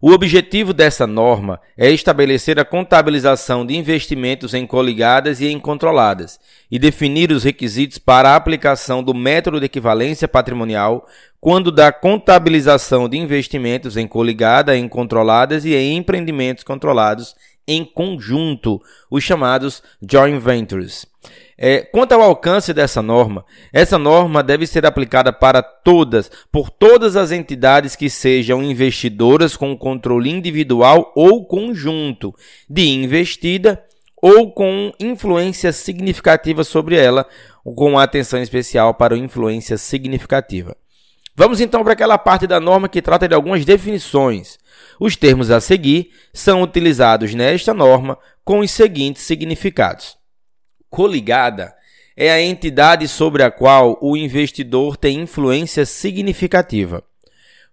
[0.00, 6.38] O objetivo dessa norma é estabelecer a contabilização de investimentos em coligadas e em controladas
[6.70, 11.06] e definir os requisitos para a aplicação do método de equivalência patrimonial
[11.40, 17.34] quando da contabilização de investimentos em coligada, em controladas e em empreendimentos controlados
[17.66, 21.04] em conjunto, os chamados joint ventures.
[21.60, 27.16] É, quanto ao alcance dessa norma, essa norma deve ser aplicada para todas, por todas
[27.16, 32.32] as entidades que sejam investidoras com controle individual ou conjunto
[32.70, 33.82] de investida
[34.22, 37.26] ou com influência significativa sobre ela,
[37.64, 40.76] com atenção especial para influência significativa.
[41.34, 44.58] Vamos então para aquela parte da norma que trata de algumas definições.
[44.98, 50.17] Os termos a seguir são utilizados nesta norma com os seguintes significados:
[50.90, 51.74] coligada
[52.16, 57.02] é a entidade sobre a qual o investidor tem influência significativa.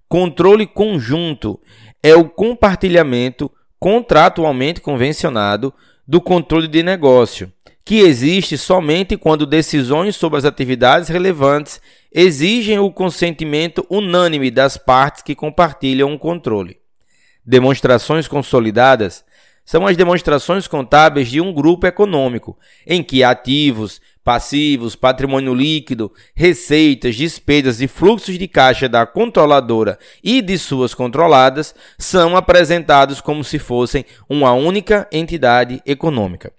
[0.07, 1.59] Controle conjunto
[2.03, 5.73] é o compartilhamento contratualmente convencionado
[6.07, 7.51] do controle de negócio,
[7.83, 15.23] que existe somente quando decisões sobre as atividades relevantes exigem o consentimento unânime das partes
[15.23, 16.77] que compartilham o controle.
[17.45, 19.23] Demonstrações consolidadas
[19.65, 27.15] são as demonstrações contábeis de um grupo econômico, em que ativos, passivos, patrimônio líquido, receitas,
[27.15, 33.59] despesas e fluxos de caixa da controladora e de suas controladas são apresentados como se
[33.59, 36.53] fossem uma única entidade econômica.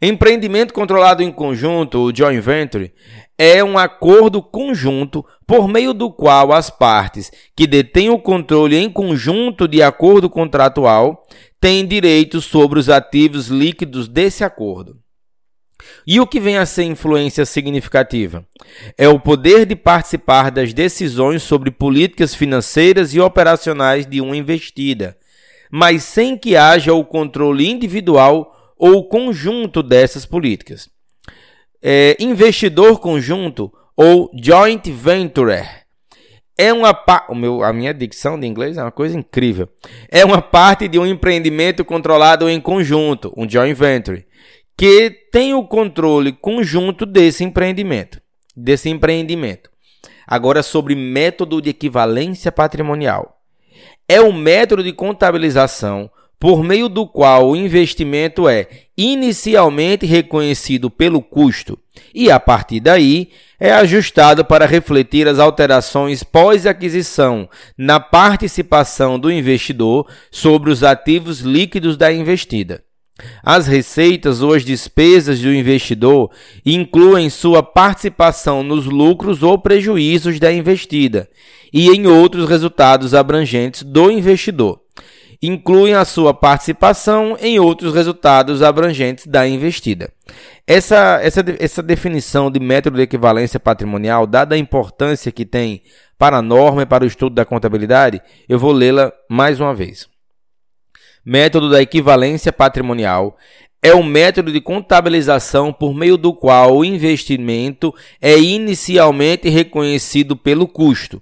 [0.00, 2.92] Empreendimento controlado em conjunto, o joint venture,
[3.38, 8.90] é um acordo conjunto por meio do qual as partes que detêm o controle em
[8.90, 11.26] conjunto de acordo contratual
[11.60, 15.02] têm direitos sobre os ativos líquidos desse acordo.
[16.06, 18.44] E o que vem a ser influência significativa?
[18.96, 25.16] É o poder de participar das decisões sobre políticas financeiras e operacionais de uma investida,
[25.70, 30.90] mas sem que haja o controle individual ou conjunto dessas políticas.
[31.80, 35.62] É, investidor conjunto ou joint venture
[36.58, 36.92] é uma
[37.28, 39.68] o meu, a minha dicção de inglês é uma coisa incrível.
[40.08, 44.26] É uma parte de um empreendimento controlado em conjunto, um joint venture,
[44.76, 48.20] que tem o controle conjunto desse empreendimento,
[48.56, 49.70] desse empreendimento.
[50.26, 53.40] Agora sobre método de equivalência patrimonial.
[54.08, 56.10] É um método de contabilização
[56.42, 58.66] por meio do qual o investimento é
[58.98, 61.78] inicialmente reconhecido pelo custo
[62.12, 63.28] e, a partir daí,
[63.60, 67.48] é ajustado para refletir as alterações pós-aquisição
[67.78, 72.82] na participação do investidor sobre os ativos líquidos da investida.
[73.44, 76.28] As receitas ou as despesas do investidor
[76.66, 81.28] incluem sua participação nos lucros ou prejuízos da investida
[81.72, 84.81] e em outros resultados abrangentes do investidor
[85.42, 90.12] incluem a sua participação em outros resultados abrangentes da investida.
[90.66, 95.82] Essa, essa, essa definição de método de equivalência patrimonial, dada a importância que tem
[96.16, 100.08] para a norma e para o estudo da contabilidade, eu vou lê-la mais uma vez.
[101.24, 103.36] Método da equivalência patrimonial
[103.82, 110.68] é o método de contabilização por meio do qual o investimento é inicialmente reconhecido pelo
[110.68, 111.20] custo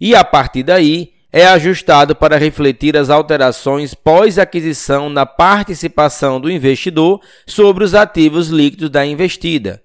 [0.00, 7.20] e, a partir daí, é ajustado para refletir as alterações pós-aquisição na participação do investidor
[7.46, 9.80] sobre os ativos líquidos da investida.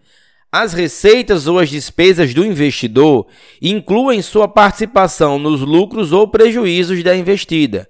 [0.52, 3.28] As receitas ou as despesas do investidor
[3.62, 7.88] incluem sua participação nos lucros ou prejuízos da investida.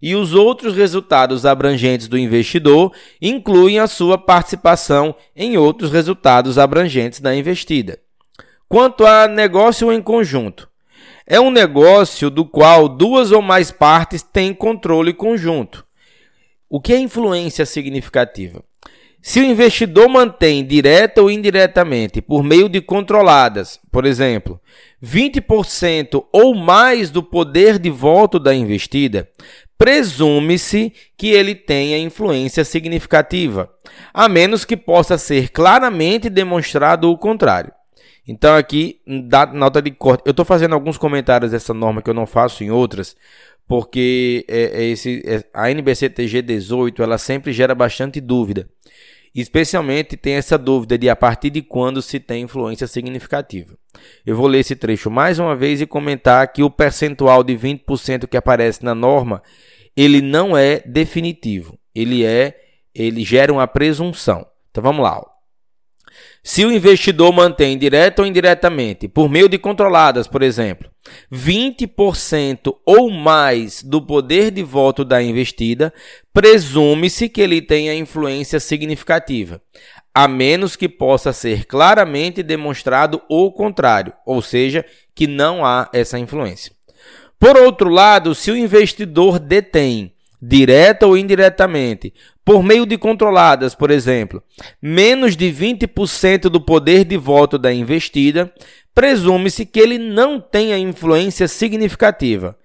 [0.00, 7.20] E os outros resultados abrangentes do investidor incluem a sua participação em outros resultados abrangentes
[7.20, 7.98] da investida.
[8.68, 10.68] Quanto a negócio em conjunto,
[11.26, 15.84] é um negócio do qual duas ou mais partes têm controle conjunto.
[16.68, 18.62] O que é influência significativa?
[19.22, 24.60] Se o investidor mantém direta ou indiretamente, por meio de controladas, por exemplo,
[25.02, 29.26] 20% ou mais do poder de voto da investida,
[29.78, 33.70] presume-se que ele tenha influência significativa,
[34.12, 37.72] a menos que possa ser claramente demonstrado o contrário.
[38.26, 40.22] Então aqui, dá nota de corte.
[40.24, 43.14] Eu estou fazendo alguns comentários dessa norma que eu não faço em outras,
[43.68, 48.68] porque é, é esse, é, a NBCTG 18 ela sempre gera bastante dúvida.
[49.34, 53.76] Especialmente tem essa dúvida de a partir de quando se tem influência significativa.
[54.24, 58.28] Eu vou ler esse trecho mais uma vez e comentar que o percentual de 20%
[58.28, 59.42] que aparece na norma,
[59.96, 61.76] ele não é definitivo.
[61.92, 62.56] Ele é,
[62.94, 64.46] ele gera uma presunção.
[64.70, 65.20] Então vamos lá.
[66.46, 70.90] Se o investidor mantém direta ou indiretamente, por meio de controladas, por exemplo,
[71.32, 75.90] 20% ou mais do poder de voto da investida,
[76.34, 79.58] presume-se que ele tenha influência significativa,
[80.14, 86.18] a menos que possa ser claramente demonstrado o contrário, ou seja, que não há essa
[86.18, 86.72] influência.
[87.38, 90.13] Por outro lado, se o investidor detém
[90.46, 92.12] direta ou indiretamente,
[92.44, 94.42] por meio de controladas, por exemplo,
[94.80, 98.52] menos de 20% do poder de voto da investida,
[98.94, 102.56] presume-se que ele não tenha influência significativa,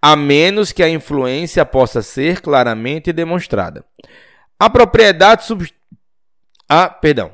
[0.00, 3.84] a menos que a influência possa ser claramente demonstrada.
[4.58, 5.68] A propriedade sub...
[6.68, 7.32] ah, perdão.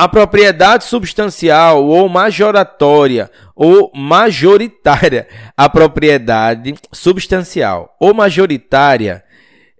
[0.00, 9.22] A propriedade substancial ou majoratória ou majoritária, a propriedade substancial ou majoritária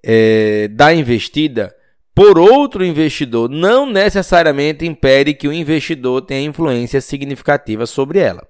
[0.05, 1.75] é, da investida
[2.15, 8.47] por outro investidor não necessariamente impede que o investidor tenha influência significativa sobre ela.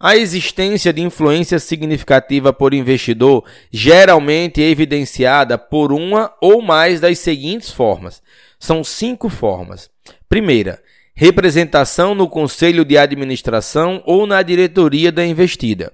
[0.00, 7.20] A existência de influência significativa por investidor geralmente é evidenciada por uma ou mais das
[7.20, 8.20] seguintes formas.
[8.58, 9.93] São cinco formas.
[10.34, 10.82] Primeira,
[11.14, 15.92] representação no conselho de administração ou na diretoria da investida.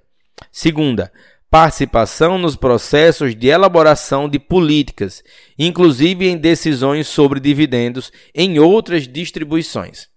[0.50, 1.12] Segunda,
[1.50, 5.22] participação nos processos de elaboração de políticas,
[5.58, 10.08] inclusive em decisões sobre dividendos em outras distribuições.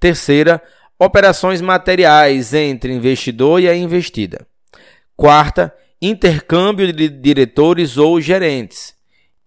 [0.00, 0.60] Terceira,
[0.98, 4.44] operações materiais entre investidor e a investida.
[5.16, 5.72] Quarta,
[6.02, 8.92] intercâmbio de diretores ou gerentes.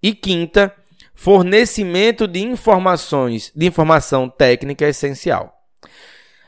[0.02, 0.74] E quinta,
[1.22, 5.54] fornecimento de informações, de informação técnica essencial.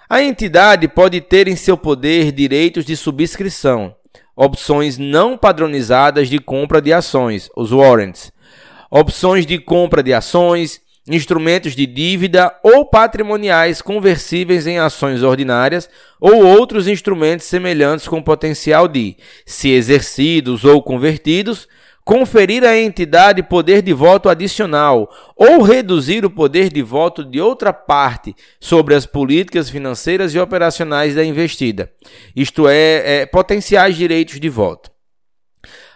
[0.10, 3.96] A entidade pode ter em seu poder direitos de subscrição,
[4.36, 8.32] opções não padronizadas de compra de ações, os warrants,
[8.90, 15.88] opções de compra de ações, instrumentos de dívida ou patrimoniais conversíveis em ações ordinárias
[16.20, 21.68] ou outros instrumentos semelhantes com potencial de, se exercidos ou convertidos,
[22.06, 27.72] conferir à entidade poder de voto adicional ou reduzir o poder de voto de outra
[27.72, 31.92] parte sobre as políticas financeiras e operacionais da investida,
[32.36, 34.92] isto é, é potenciais direitos de voto.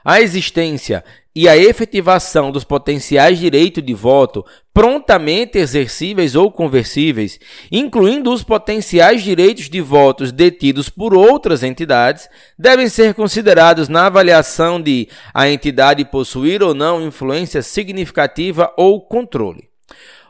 [0.03, 1.03] A existência
[1.37, 4.43] e a efetivação dos potenciais direitos de voto
[4.73, 7.39] prontamente exercíveis ou conversíveis,
[7.71, 14.81] incluindo os potenciais direitos de votos detidos por outras entidades, devem ser considerados na avaliação
[14.81, 19.69] de a entidade possuir ou não influência significativa ou controle.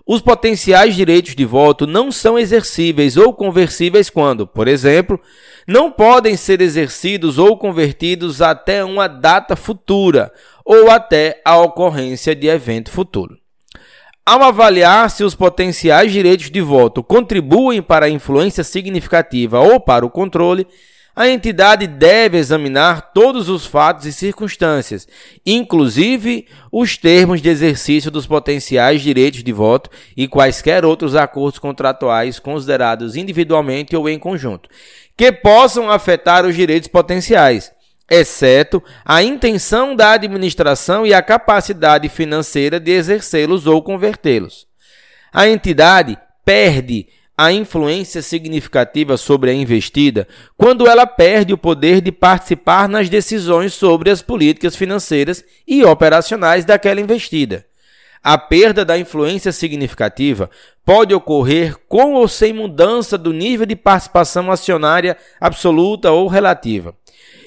[0.07, 5.19] Os potenciais direitos de voto não são exercíveis ou conversíveis quando, por exemplo,
[5.67, 10.31] não podem ser exercidos ou convertidos até uma data futura
[10.63, 13.37] ou até a ocorrência de evento futuro.
[14.25, 20.05] Ao avaliar se os potenciais direitos de voto contribuem para a influência significativa ou para
[20.05, 20.65] o controle,
[21.17, 25.07] a entidade deve examinar todos os fatos e circunstâncias,
[25.43, 32.37] inclusive os termos de exercício dos potenciais direitos de voto e quaisquer outros acordos contratuais
[32.37, 34.69] considerados individualmente ou em conjunto,
[35.17, 37.71] que possam afetar os direitos potenciais,
[38.07, 44.67] exceto a intenção da administração e a capacidade financeira de exercê-los ou convertê-los.
[45.33, 47.07] A entidade perde
[47.37, 50.27] a influência significativa sobre a investida
[50.57, 56.65] quando ela perde o poder de participar nas decisões sobre as políticas financeiras e operacionais
[56.65, 57.63] daquela investida.
[58.23, 60.49] A perda da influência significativa
[60.83, 66.95] pode ocorrer com ou sem mudança do nível de participação acionária absoluta ou relativa.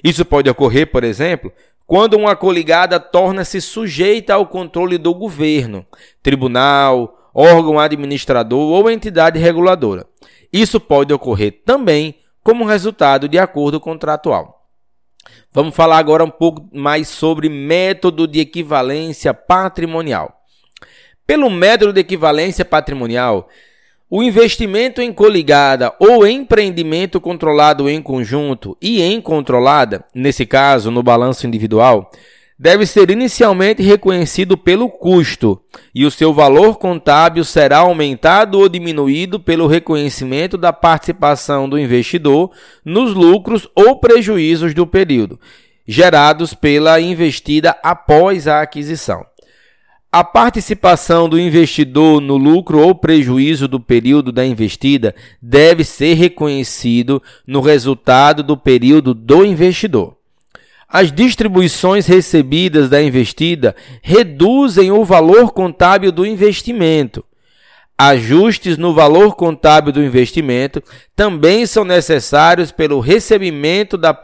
[0.04, 1.52] Isso pode ocorrer, por exemplo,
[1.84, 5.84] quando uma coligada torna-se sujeita ao controle do governo,
[6.22, 10.06] tribunal, órgão administrador ou entidade reguladora.
[10.52, 14.66] Isso pode ocorrer também como resultado de acordo contratual.
[15.52, 20.40] Vamos falar agora um pouco mais sobre método de equivalência patrimonial.
[21.26, 23.48] Pelo método de equivalência patrimonial,
[24.08, 31.02] o investimento em coligada ou empreendimento controlado em conjunto e em controlada, nesse caso no
[31.02, 32.10] balanço individual,
[32.60, 35.58] deve ser inicialmente reconhecido pelo custo
[35.94, 42.50] e o seu valor contábil será aumentado ou diminuído pelo reconhecimento da participação do investidor
[42.84, 45.40] nos lucros ou prejuízos do período,
[45.88, 49.24] gerados pela investida após a aquisição.
[50.12, 57.22] A participação do investidor no lucro ou prejuízo do período da investida deve ser reconhecido
[57.46, 60.19] no resultado do período do investidor.
[60.92, 67.24] As distribuições recebidas da investida reduzem o valor contábil do investimento,
[68.02, 70.82] Ajustes no valor contábil do investimento
[71.14, 74.18] também são necessários pelo recebimento da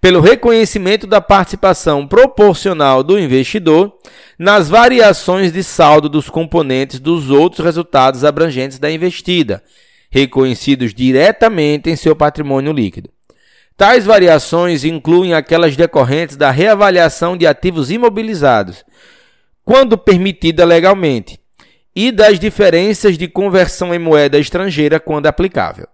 [0.00, 3.92] pelo reconhecimento da participação proporcional do investidor
[4.38, 9.62] nas variações de saldo dos componentes dos outros resultados abrangentes da investida,
[10.10, 13.13] reconhecidos diretamente em seu patrimônio líquido.
[13.76, 18.84] Tais variações incluem aquelas decorrentes da reavaliação de ativos imobilizados,
[19.64, 21.40] quando permitida legalmente
[21.94, 25.88] e das diferenças de conversão em moeda estrangeira quando aplicável.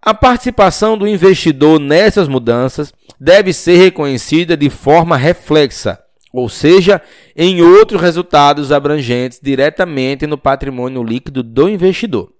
[0.00, 5.98] A participação do investidor nessas mudanças deve ser reconhecida de forma reflexa,
[6.32, 7.00] ou seja,
[7.34, 12.32] em outros resultados abrangentes diretamente no patrimônio líquido do investidor.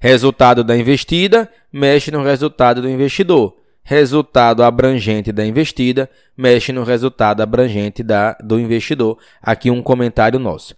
[0.00, 3.59] Resultado da investida mexe no resultado do investidor.
[3.90, 9.18] Resultado abrangente da investida mexe no resultado abrangente da, do investidor.
[9.42, 10.76] Aqui um comentário nosso.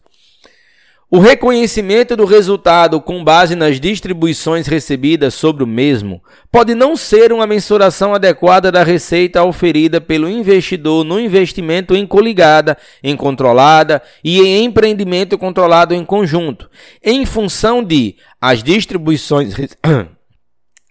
[1.10, 7.34] O reconhecimento do resultado com base nas distribuições recebidas sobre o mesmo pode não ser
[7.34, 14.40] uma mensuração adequada da receita oferida pelo investidor no investimento em coligada, em controlada e
[14.40, 16.70] em empreendimento controlado em conjunto,
[17.04, 19.54] em função de as distribuições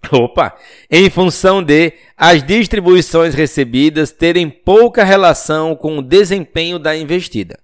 [0.12, 0.56] Opa!
[0.90, 7.60] Em função de as distribuições recebidas terem pouca relação com o desempenho da investida.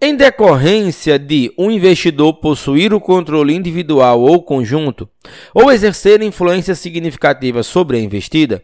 [0.00, 5.08] Em decorrência de um investidor possuir o controle individual ou conjunto,
[5.54, 8.62] ou exercer influência significativa sobre a investida,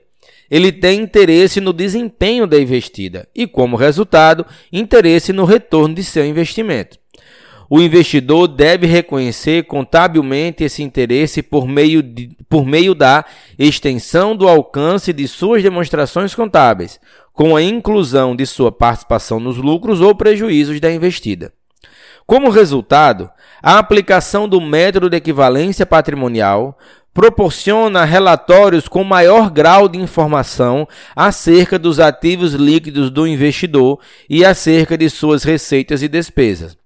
[0.51, 6.27] ele tem interesse no desempenho da investida e, como resultado, interesse no retorno de seu
[6.27, 6.99] investimento.
[7.73, 13.25] O investidor deve reconhecer contabilmente esse interesse por meio, de, por meio da
[13.57, 16.99] extensão do alcance de suas demonstrações contábeis,
[17.33, 21.53] com a inclusão de sua participação nos lucros ou prejuízos da investida.
[22.27, 23.31] Como resultado,
[23.63, 26.77] a aplicação do método de equivalência patrimonial
[27.15, 34.99] proporciona relatórios com maior grau de informação acerca dos ativos líquidos do investidor e acerca
[34.99, 36.80] de suas receitas e despesas.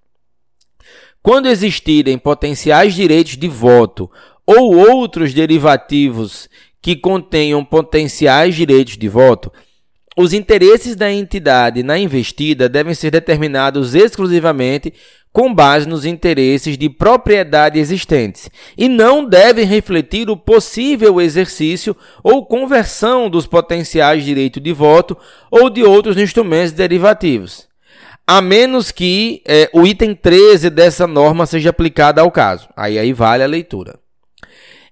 [1.25, 4.11] Quando existirem potenciais direitos de voto
[4.45, 6.47] ou outros derivativos
[6.79, 9.51] que contenham potenciais direitos de voto,
[10.15, 14.93] os interesses da entidade na investida devem ser determinados exclusivamente
[15.33, 22.45] com base nos interesses de propriedade existentes e não devem refletir o possível exercício ou
[22.45, 25.17] conversão dos potenciais direitos de voto
[25.49, 27.67] ou de outros instrumentos derivativos,
[28.27, 32.67] a menos que é, o item 13 dessa norma seja aplicado ao caso.
[32.75, 33.99] Aí, aí vale a leitura.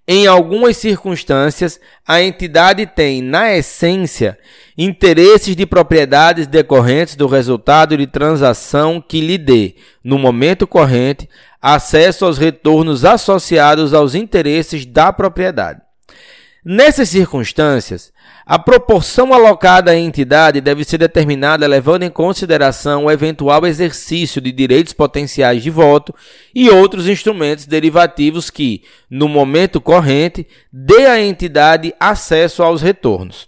[0.05, 4.37] Em algumas circunstâncias, a entidade tem, na essência,
[4.77, 11.29] interesses de propriedades decorrentes do resultado de transação que lhe dê, no momento corrente,
[11.61, 15.81] acesso aos retornos associados aos interesses da propriedade.
[16.65, 18.12] Nessas circunstâncias,
[18.45, 24.51] a proporção alocada à entidade deve ser determinada levando em consideração o eventual exercício de
[24.51, 26.13] direitos potenciais de voto
[26.53, 33.47] e outros instrumentos derivativos que, no momento corrente, dê à entidade acesso aos retornos.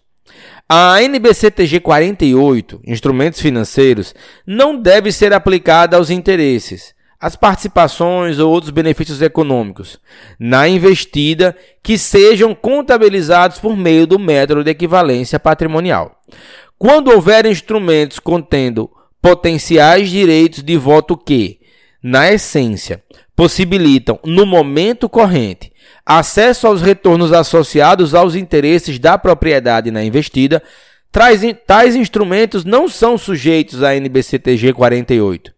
[0.67, 4.15] A NBCTG 48, Instrumentos Financeiros,
[4.47, 9.99] não deve ser aplicada aos interesses, as participações ou outros benefícios econômicos
[10.39, 16.21] na investida que sejam contabilizados por meio do método de equivalência patrimonial.
[16.77, 18.89] Quando houver instrumentos contendo
[19.21, 21.59] potenciais direitos de voto que,
[22.03, 23.01] na essência,
[23.35, 25.71] possibilitam, no momento corrente,
[26.05, 30.61] acesso aos retornos associados aos interesses da propriedade na investida,
[31.65, 35.55] tais instrumentos não são sujeitos à NBCTG 48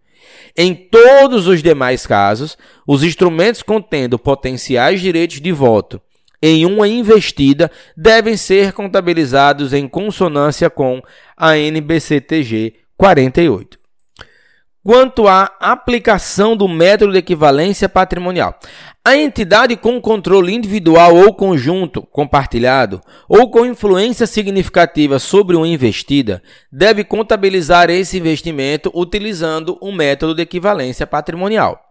[0.57, 6.01] em todos os demais casos, os instrumentos contendo potenciais direitos de voto
[6.41, 11.01] em uma investida devem ser contabilizados em consonância com
[11.35, 13.76] a NBCTG 48.
[14.87, 18.57] Quanto à aplicação do método de equivalência patrimonial.
[19.03, 26.41] A entidade com controle individual ou conjunto compartilhado ou com influência significativa sobre uma investida
[26.71, 31.86] deve contabilizar esse investimento utilizando o método de equivalência patrimonial.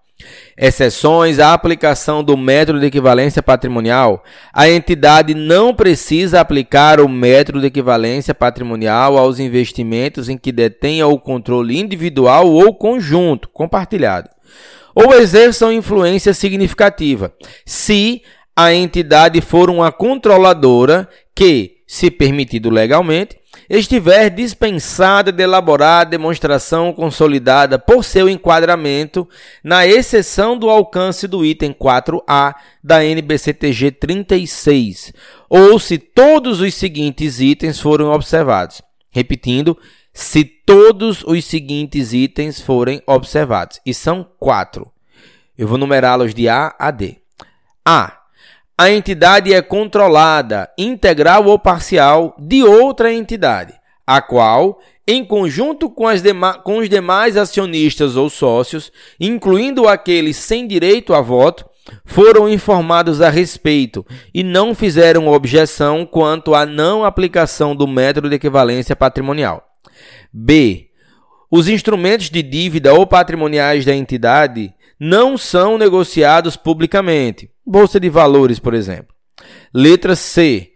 [0.57, 7.61] Exceções à aplicação do método de equivalência patrimonial, a entidade não precisa aplicar o método
[7.61, 14.31] de equivalência patrimonial aos investimentos em que detenha o controle individual ou conjunto, compartilhado,
[14.95, 17.35] ou exerçam influência significativa,
[17.67, 18.23] se
[18.57, 23.37] a entidade for uma controladora que, se permitido legalmente,
[23.69, 29.29] estiver dispensada de elaborar demonstração consolidada por seu enquadramento,
[29.63, 35.13] na exceção do alcance do item 4A da NBCTG 36,
[35.49, 38.83] ou se todos os seguintes itens foram observados.
[39.11, 39.77] Repetindo,
[40.13, 44.91] se todos os seguintes itens forem observados, e são quatro.
[45.57, 47.17] Eu vou numerá-los de A a D.
[47.85, 48.16] A
[48.79, 53.73] a entidade é controlada, integral ou parcial, de outra entidade,
[54.07, 56.05] a qual, em conjunto com,
[56.63, 61.65] com, os demais acionistas ou sócios, incluindo aqueles sem direito a voto,
[62.05, 64.05] foram informados a respeito
[64.35, 69.65] e não fizeram objeção quanto à não aplicação do método de equivalência patrimonial.
[70.31, 70.91] B.
[71.51, 77.49] Os instrumentos de dívida ou patrimoniais da entidade não são negociados publicamente.
[77.67, 79.15] Bolsa de Valores, por exemplo.
[79.75, 80.71] Letra C.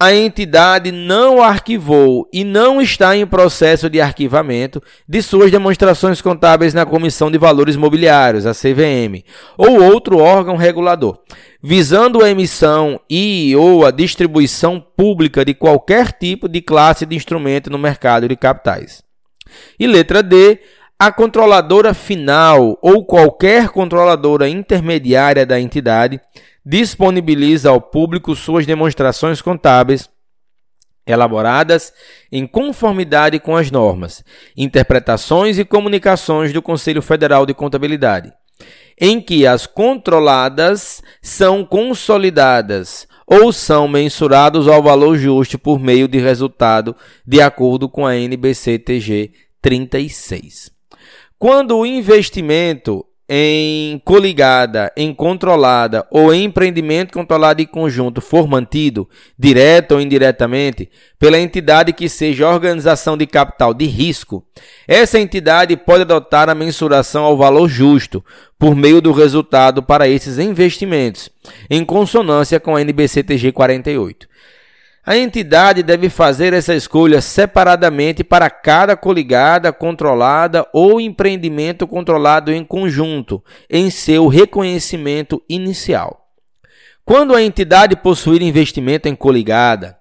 [0.00, 6.74] A entidade não arquivou e não está em processo de arquivamento de suas demonstrações contábeis
[6.74, 9.22] na Comissão de Valores Mobiliários, a CVM,
[9.56, 11.20] ou outro órgão regulador,
[11.62, 17.70] visando a emissão e ou a distribuição pública de qualquer tipo de classe de instrumento
[17.70, 19.04] no mercado de capitais.
[19.78, 20.58] E letra D,
[20.98, 26.20] a controladora final ou qualquer controladora intermediária da entidade
[26.64, 30.08] disponibiliza ao público suas demonstrações contábeis
[31.06, 31.92] elaboradas
[32.32, 34.24] em conformidade com as normas,
[34.56, 38.32] interpretações e comunicações do Conselho Federal de Contabilidade,
[38.98, 46.18] em que as controladas são consolidadas ou são mensurados ao valor justo por meio de
[46.18, 46.94] resultado
[47.26, 50.73] de acordo com a NBC-TG 36.
[51.44, 59.06] Quando o investimento em coligada, em controlada ou em empreendimento controlado em conjunto for mantido,
[59.38, 64.42] direto ou indiretamente, pela entidade que seja organização de capital de risco,
[64.88, 68.24] essa entidade pode adotar a mensuração ao valor justo
[68.58, 71.28] por meio do resultado para esses investimentos,
[71.68, 74.26] em consonância com a NBCTG 48.
[75.06, 82.64] A entidade deve fazer essa escolha separadamente para cada coligada, controlada ou empreendimento controlado em
[82.64, 86.24] conjunto, em seu reconhecimento inicial.
[87.04, 89.98] Quando a entidade possuir investimento em coligada,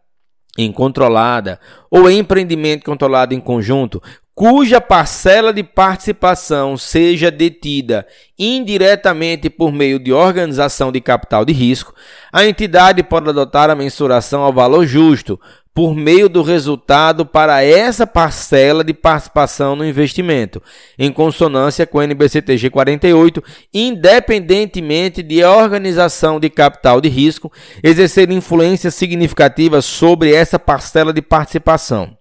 [0.58, 1.60] em controlada
[1.92, 4.02] ou em empreendimento controlado em conjunto,
[4.36, 8.06] cuja parcela de participação seja detida
[8.38, 11.94] indiretamente por meio de organização de capital de risco,
[12.32, 15.40] a entidade pode adotar a mensuração ao valor justo
[15.74, 20.62] por meio do resultado para essa parcela de participação no investimento,
[21.00, 23.44] em consonância com o NBCTG 48,
[23.74, 27.52] independentemente de a organização de capital de risco
[27.84, 32.16] exercer influência significativa sobre essa parcela de participação.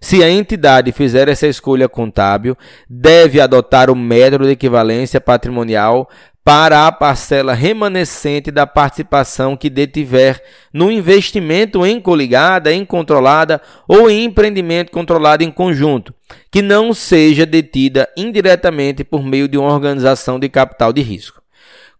[0.00, 2.56] Se a entidade fizer essa escolha contábil,
[2.88, 6.08] deve adotar o método de equivalência patrimonial
[6.48, 14.08] para a parcela remanescente da participação que detiver no investimento em coligada, em controlada ou
[14.08, 16.14] em empreendimento controlado em conjunto,
[16.50, 21.42] que não seja detida indiretamente por meio de uma organização de capital de risco.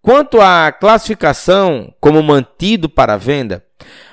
[0.00, 3.62] Quanto à classificação como mantido para venda,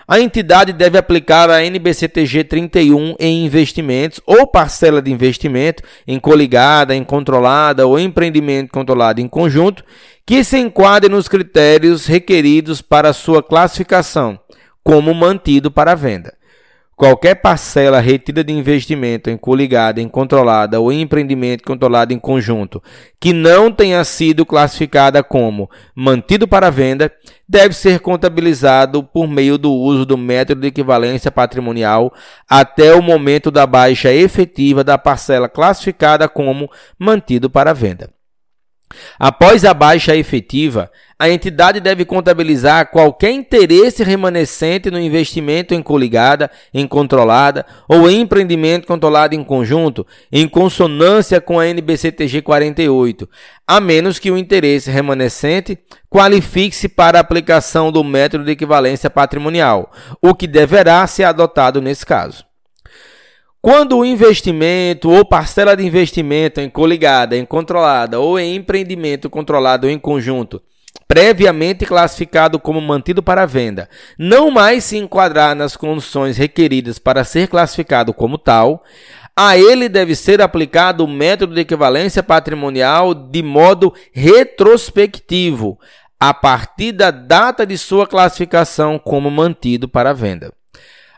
[0.08, 6.96] a entidade deve aplicar a NBCTG 31 em investimentos ou parcela de investimento em coligada,
[6.96, 9.84] em controlada ou empreendimento controlado em conjunto,
[10.26, 14.40] que se enquadre nos critérios requeridos para sua classificação
[14.84, 16.35] como mantido para venda.
[16.96, 22.82] Qualquer parcela retida de investimento em coligada, em controlada ou em empreendimento controlado em conjunto
[23.20, 27.12] que não tenha sido classificada como mantido para venda
[27.50, 32.14] deve ser contabilizado por meio do uso do método de equivalência patrimonial
[32.50, 38.15] até o momento da baixa efetiva da parcela classificada como mantido para venda.
[39.20, 46.52] Após a baixa efetiva, a entidade deve contabilizar qualquer interesse remanescente no investimento em coligada,
[46.74, 53.30] em controlada ou em empreendimento controlado em conjunto, em consonância com a NBCTG 48,
[53.66, 59.92] a menos que o interesse remanescente qualifique-se para a aplicação do método de equivalência patrimonial,
[60.22, 62.46] o que deverá ser adotado nesse caso.
[63.66, 69.90] Quando o investimento ou parcela de investimento em coligada, em controlada ou em empreendimento controlado
[69.90, 70.62] em conjunto
[71.08, 77.48] previamente classificado como mantido para venda, não mais se enquadrar nas condições requeridas para ser
[77.48, 78.84] classificado como tal,
[79.36, 85.80] a ele deve ser aplicado o método de equivalência patrimonial de modo retrospectivo,
[86.20, 90.54] a partir da data de sua classificação como mantido para venda.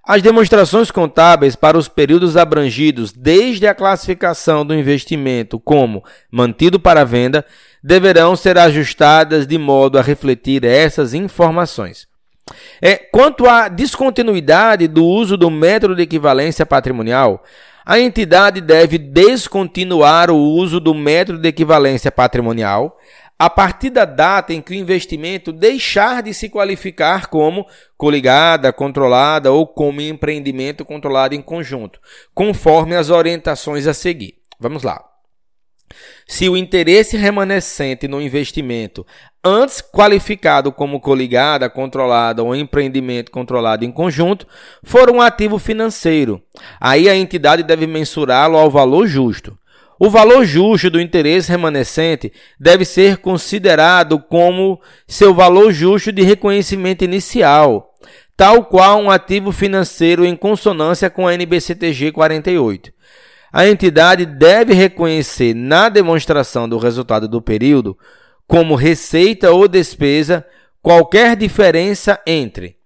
[0.07, 7.03] As demonstrações contábeis para os períodos abrangidos desde a classificação do investimento como mantido para
[7.03, 7.43] venda
[7.83, 12.07] deverão ser ajustadas de modo a refletir essas informações.
[12.81, 17.43] É, quanto à descontinuidade do uso do método de equivalência patrimonial,
[17.85, 22.97] a entidade deve descontinuar o uso do método de equivalência patrimonial
[23.39, 29.51] a partir da data em que o investimento deixar de se qualificar como coligada, controlada
[29.51, 31.99] ou como empreendimento controlado em conjunto,
[32.33, 34.35] conforme as orientações a seguir.
[34.59, 35.03] Vamos lá.
[36.27, 39.05] Se o interesse remanescente no investimento,
[39.43, 44.45] antes qualificado como coligada, controlada ou empreendimento controlado em conjunto,
[44.83, 46.41] for um ativo financeiro,
[46.81, 49.57] aí a entidade deve mensurá-lo ao valor justo.
[49.99, 57.03] O valor justo do interesse remanescente deve ser considerado como seu valor justo de reconhecimento
[57.03, 57.95] inicial,
[58.35, 62.91] tal qual um ativo financeiro em consonância com a NBCTG 48
[63.51, 67.97] a entidade deve reconhecer na demonstração do resultado do período,
[68.45, 70.45] como receita ou despesa,
[70.81, 72.76] qualquer diferença entre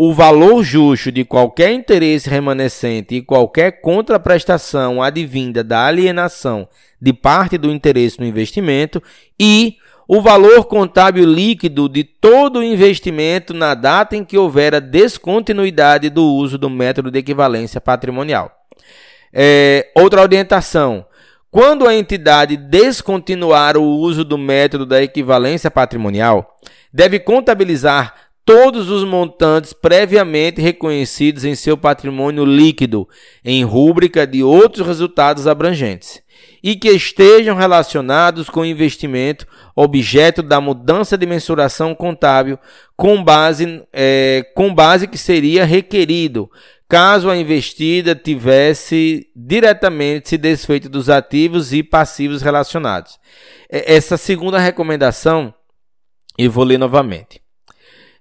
[0.00, 6.68] o valor justo de qualquer interesse remanescente e qualquer contraprestação advinda da alienação
[7.02, 9.02] de parte do interesse no investimento
[9.40, 14.78] e o valor contábil líquido de todo o investimento na data em que houver a
[14.78, 18.52] descontinuidade do uso do método de equivalência patrimonial.
[19.32, 21.04] É, outra orientação.
[21.50, 26.56] Quando a entidade descontinuar o uso do método da equivalência patrimonial,
[26.92, 33.06] deve contabilizar todos os montantes previamente reconhecidos em seu patrimônio líquido
[33.44, 36.22] em rúbrica de outros resultados abrangentes
[36.64, 42.58] e que estejam relacionados com o investimento objeto da mudança de mensuração contábil
[42.96, 46.50] com base, é, com base que seria requerido
[46.88, 53.18] caso a investida tivesse diretamente se desfeito dos ativos e passivos relacionados.
[53.68, 55.52] Essa segunda recomendação,
[56.38, 57.46] eu vou ler novamente.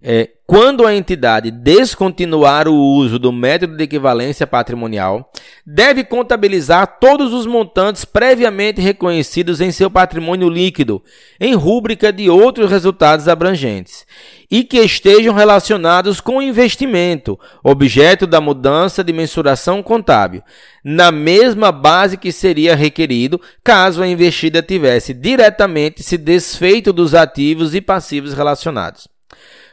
[0.10, 5.30] É, quando a entidade descontinuar o uso do método de equivalência patrimonial,
[5.66, 11.04] deve contabilizar todos os montantes previamente reconhecidos em seu patrimônio líquido,
[11.38, 14.06] em rúbrica de outros resultados abrangentes,
[14.50, 20.42] e que estejam relacionados com o investimento, objeto da mudança de mensuração contábil,
[20.86, 27.76] na mesma base que seria requerido caso a investida tivesse diretamente se desfeito dos ativos
[27.76, 29.10] e passivos relacionados.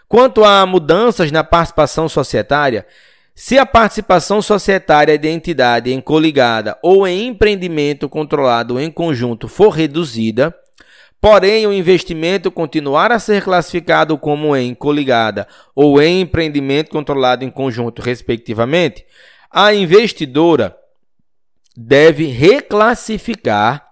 [0.08, 2.86] Quanto a mudanças na participação societária,
[3.34, 9.70] se a participação societária de entidade em coligada ou em empreendimento controlado em conjunto for
[9.70, 10.54] reduzida,
[11.20, 17.50] porém o investimento continuar a ser classificado como em coligada ou em empreendimento controlado em
[17.50, 19.04] conjunto, respectivamente,
[19.50, 20.76] a investidora
[21.76, 23.83] deve reclassificar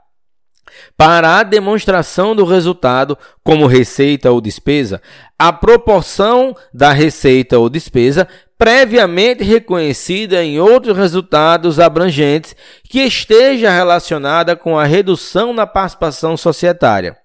[0.96, 5.00] para a demonstração do resultado como receita ou despesa,
[5.38, 12.54] a proporção da receita ou despesa previamente reconhecida em outros resultados abrangentes
[12.88, 17.16] que esteja relacionada com a redução na participação societária.